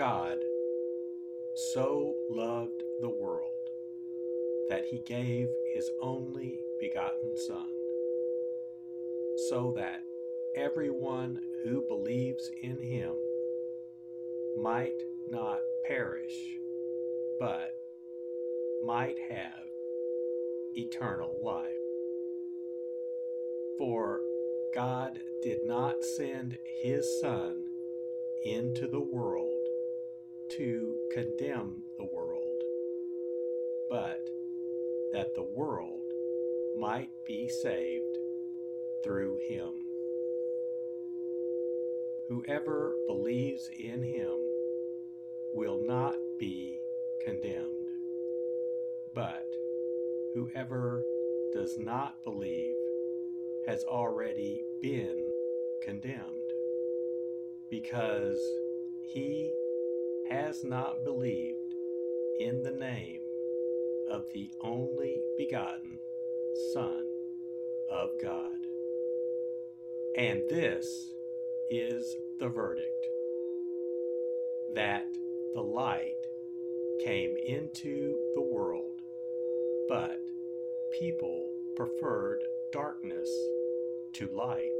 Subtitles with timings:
[0.00, 0.38] God
[1.74, 3.52] so loved the world
[4.70, 7.68] that he gave his only begotten Son,
[9.50, 10.00] so that
[10.56, 13.12] everyone who believes in him
[14.62, 14.96] might
[15.28, 16.32] not perish,
[17.38, 17.74] but
[18.82, 19.68] might have
[20.76, 21.66] eternal life.
[23.76, 24.20] For
[24.74, 27.64] God did not send his Son
[28.46, 29.59] into the world
[30.56, 32.62] to condemn the world,
[33.88, 34.20] but
[35.12, 36.02] that the world
[36.78, 38.16] might be saved
[39.04, 39.70] through him.
[42.28, 44.36] Whoever believes in him
[45.54, 46.78] will not be
[47.24, 47.88] condemned,
[49.14, 49.46] but
[50.34, 51.02] whoever
[51.52, 52.74] does not believe
[53.66, 55.28] has already been
[55.84, 56.50] condemned
[57.70, 58.40] because
[59.12, 59.52] he
[60.30, 61.74] has not believed
[62.38, 63.20] in the name
[64.10, 65.98] of the only begotten
[66.72, 67.04] Son
[67.90, 68.52] of God.
[70.16, 70.86] And this
[71.70, 73.06] is the verdict
[74.74, 75.06] that
[75.54, 76.14] the light
[77.04, 79.00] came into the world,
[79.88, 80.18] but
[80.98, 82.40] people preferred
[82.72, 83.30] darkness
[84.14, 84.70] to light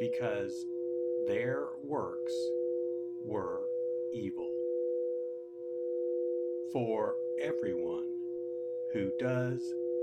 [0.00, 0.66] because
[1.26, 2.34] their works
[3.24, 3.65] were
[4.16, 4.50] evil.
[6.72, 8.08] For everyone
[8.94, 9.60] who does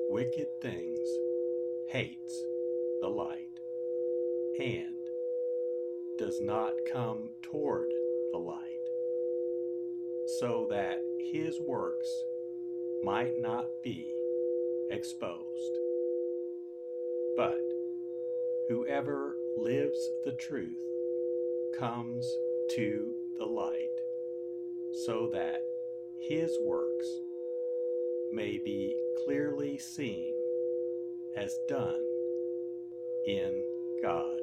[0.10, 1.08] wicked things
[1.90, 2.46] hates
[3.02, 3.60] the light
[4.60, 4.94] and
[6.20, 7.90] does not come toward
[8.32, 8.60] the light,
[10.40, 11.00] so that
[11.32, 12.10] his works
[13.04, 14.14] might not be
[14.92, 15.74] exposed.
[17.36, 17.60] But
[18.70, 20.84] whoever lives the truth
[21.80, 22.32] comes
[22.76, 23.93] to the light,
[25.06, 25.60] so that
[26.20, 27.08] his works
[28.32, 28.96] may be
[29.26, 30.34] clearly seen
[31.36, 32.02] as done
[33.26, 33.64] in
[34.02, 34.43] God.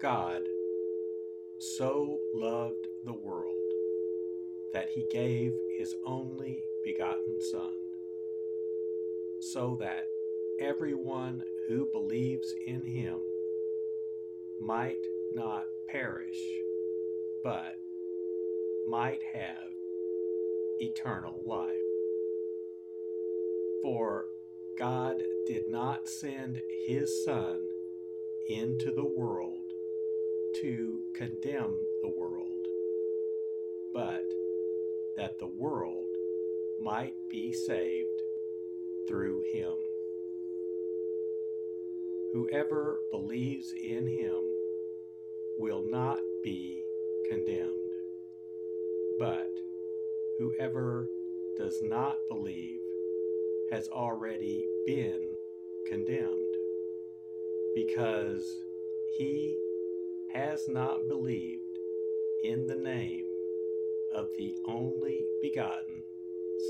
[0.00, 0.40] God
[1.58, 3.54] so loved the world
[4.72, 7.74] that he gave his only begotten Son,
[9.40, 10.06] so that
[10.58, 13.18] everyone who believes in him
[14.58, 15.04] might
[15.34, 16.40] not perish,
[17.44, 17.76] but
[18.88, 19.70] might have
[20.80, 21.76] eternal life.
[23.82, 24.24] For
[24.78, 27.60] God did not send his Son
[28.48, 29.59] into the world
[30.54, 32.66] to condemn the world,
[33.92, 34.24] but
[35.16, 36.08] that the world
[36.82, 38.20] might be saved
[39.08, 39.74] through him.
[42.32, 44.42] Whoever believes in him
[45.58, 46.82] will not be
[47.28, 47.92] condemned,
[49.18, 49.50] but
[50.38, 51.08] whoever
[51.56, 52.80] does not believe
[53.70, 55.34] has already been
[55.88, 56.54] condemned
[57.74, 58.62] because
[59.18, 59.56] he
[60.32, 61.78] has not believed
[62.44, 63.26] in the name
[64.14, 66.02] of the only begotten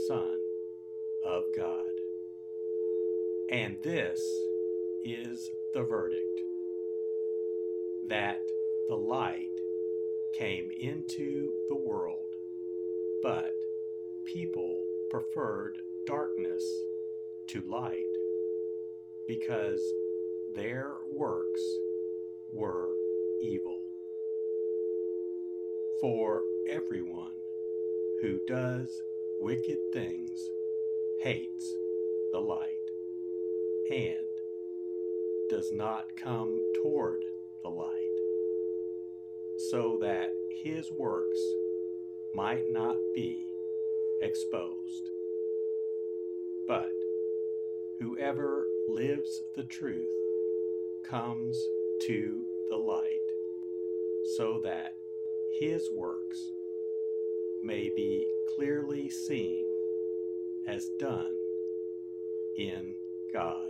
[0.06, 0.38] Son
[1.26, 1.84] of God.
[3.50, 4.20] And this
[5.04, 6.40] is the verdict
[8.08, 8.40] that
[8.88, 9.48] the light
[10.38, 12.34] came into the world,
[13.22, 13.52] but
[14.24, 16.64] people preferred darkness
[17.48, 18.04] to light
[19.28, 19.80] because
[20.54, 21.62] their works
[22.52, 22.88] were
[23.40, 23.80] evil.
[26.00, 27.32] For everyone
[28.22, 29.02] who does
[29.40, 30.38] wicked things
[31.22, 31.74] hates
[32.32, 32.66] the light
[33.90, 34.16] and
[35.48, 37.22] does not come toward
[37.62, 38.18] the light,
[39.70, 40.30] so that
[40.62, 41.40] his works
[42.34, 43.44] might not be
[44.22, 45.10] exposed.
[46.68, 46.92] But
[47.98, 50.14] whoever lives the truth
[51.04, 51.58] comes
[52.06, 53.19] to the light
[54.36, 54.94] so that
[55.60, 56.38] his works
[57.62, 59.66] may be clearly seen
[60.66, 61.34] as done
[62.56, 62.94] in
[63.32, 63.69] God.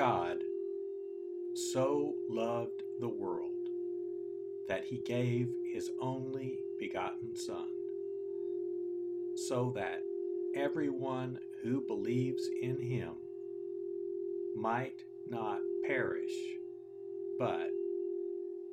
[0.00, 0.38] God
[1.52, 3.68] so loved the world
[4.66, 7.68] that he gave his only begotten Son,
[9.46, 10.02] so that
[10.54, 13.10] everyone who believes in him
[14.56, 16.32] might not perish,
[17.38, 17.68] but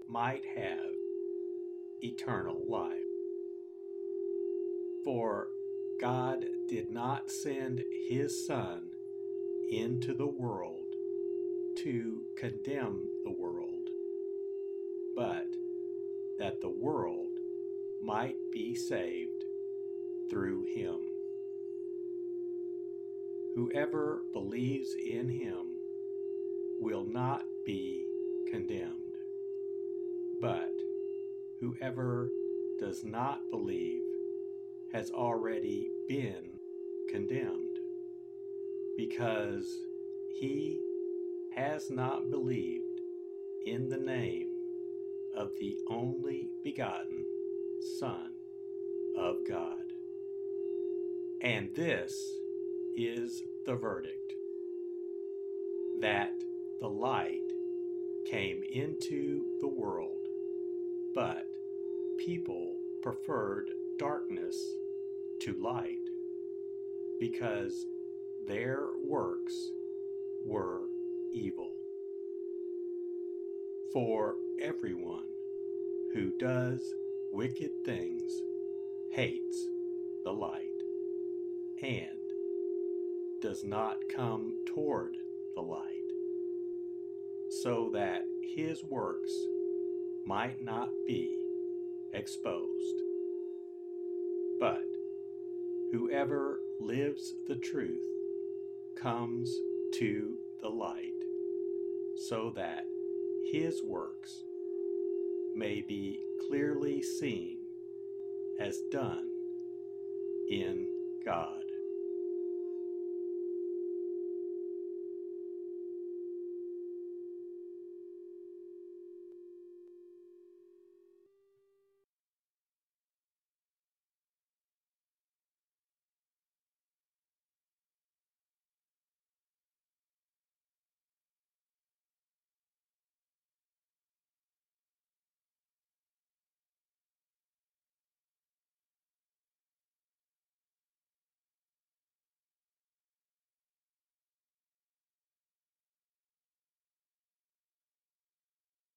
[0.07, 0.95] might have
[2.01, 3.03] eternal life.
[5.03, 5.49] For
[5.99, 8.91] God did not send his Son
[9.69, 10.86] into the world
[11.83, 13.89] to condemn the world,
[15.15, 15.45] but
[16.39, 17.29] that the world
[18.01, 19.43] might be saved
[20.29, 20.95] through him.
[23.55, 25.67] Whoever believes in him
[26.79, 28.05] will not be
[28.51, 29.15] condemned,
[30.41, 30.73] but
[31.59, 32.29] whoever
[32.79, 34.01] does not believe
[34.93, 36.59] has already been
[37.09, 37.77] condemned
[38.97, 39.65] because
[40.39, 40.79] he
[41.57, 43.01] has not believed
[43.65, 44.47] in the name
[45.35, 47.25] of the only begotten
[47.99, 48.31] Son
[49.17, 49.81] of God.
[51.41, 52.13] And this
[52.95, 54.33] is the verdict
[55.99, 56.31] that
[56.79, 57.41] the light
[58.29, 60.27] came into the world,
[61.15, 61.47] but
[62.19, 64.55] people preferred darkness
[65.41, 65.97] to light
[67.19, 67.87] because
[68.47, 69.71] their works
[70.45, 70.81] were
[71.33, 71.71] evil.
[73.93, 75.25] For everyone
[76.13, 76.93] who does
[77.31, 78.31] wicked things
[79.11, 79.67] hates
[80.23, 80.61] the light
[81.81, 82.17] and
[83.41, 85.15] does not come toward
[85.55, 86.11] the light,
[87.61, 88.23] so that
[88.55, 89.31] his works
[90.25, 91.37] might not be
[92.13, 93.01] exposed.
[94.59, 94.83] But
[95.91, 98.03] whoever lives the truth
[98.95, 99.55] comes
[99.93, 101.16] to the light
[102.17, 102.83] so that
[103.51, 104.43] his works
[105.55, 107.57] may be clearly seen
[108.59, 109.29] as done
[110.49, 110.87] in
[111.25, 111.66] God.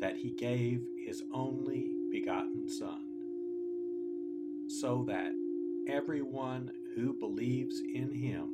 [0.00, 3.04] that he gave his only begotten Son,
[4.68, 5.32] so that
[5.88, 8.48] everyone who believes in him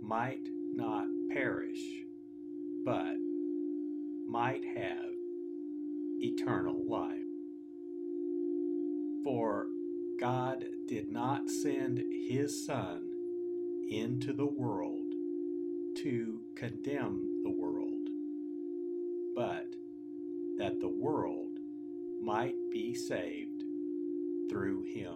[0.00, 1.80] might not perish,
[2.84, 3.16] but
[4.28, 5.10] might have
[6.20, 7.18] eternal life.
[9.24, 9.66] For
[10.20, 13.10] God did not send his Son
[13.90, 15.12] into the world
[15.98, 17.83] to condemn the world,
[20.84, 21.58] the world
[22.20, 23.62] might be saved
[24.50, 25.14] through him.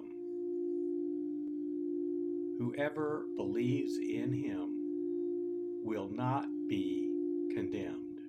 [2.59, 7.13] Whoever believes in him will not be
[7.55, 8.21] condemned,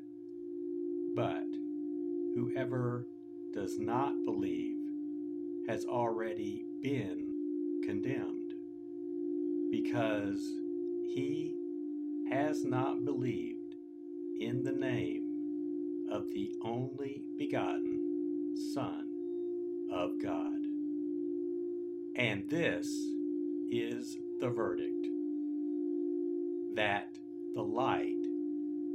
[1.16, 1.46] but
[2.36, 3.08] whoever
[3.54, 4.76] does not believe
[5.70, 8.52] has already been condemned
[9.72, 10.42] because
[11.16, 11.56] he
[12.30, 13.76] has not believed
[14.42, 15.29] in the name
[16.12, 19.06] of the only begotten Son
[19.92, 20.60] of God.
[22.16, 22.88] And this
[23.72, 25.08] is the verdict
[26.76, 27.18] that
[27.56, 28.26] the light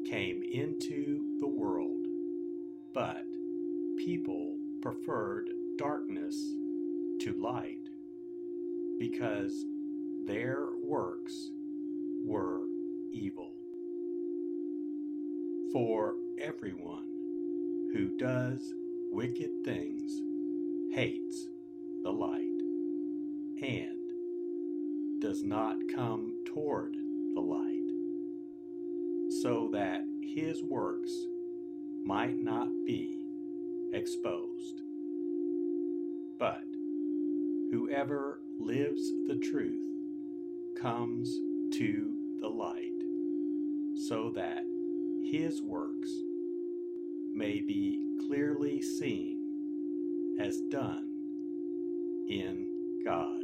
[0.06, 2.06] came into the world,
[2.92, 3.24] but
[3.98, 6.34] people preferred darkness
[7.20, 7.88] to light
[8.98, 9.64] because
[16.44, 17.06] everyone
[17.94, 18.74] who does
[19.10, 20.12] wicked things
[20.94, 21.46] hates
[22.02, 22.60] the light
[23.62, 26.94] and does not come toward
[27.34, 27.88] the light,
[29.42, 31.10] so that his works
[32.04, 33.18] might not be
[33.94, 34.82] exposed.
[36.38, 36.64] But
[37.70, 39.86] whoever lives the truth
[40.78, 41.34] comes
[41.78, 42.90] to the light,
[44.08, 44.64] so that
[45.32, 46.10] his works
[47.34, 51.08] may be clearly seen as done
[52.28, 52.66] in
[53.04, 53.43] God.